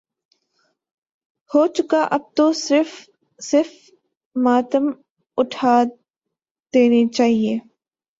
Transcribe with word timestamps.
ہو 1.51 1.61
چکا 1.75 2.01
اب 2.15 2.23
تو 2.35 2.45
صف 3.39 3.69
ماتم 4.35 4.85
اٹھاد 5.37 5.87
ینی 6.73 7.01
چاہیے۔ 7.15 7.55